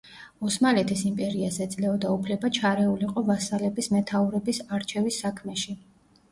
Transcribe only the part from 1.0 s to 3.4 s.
იმპერიას ეძლეოდა უფლება ჩარეულიყო